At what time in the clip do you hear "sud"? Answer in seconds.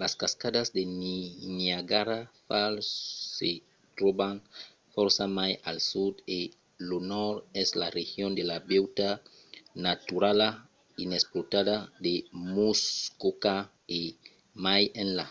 5.90-6.14